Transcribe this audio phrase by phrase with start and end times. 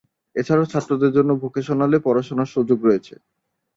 [0.35, 3.13] এছাড়াও ছাত্রদের জন্য ভোকেশনাল এ পড়াশুনার সুযোগ রয়েছে।